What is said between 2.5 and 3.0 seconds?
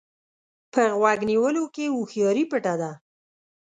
پټه ده.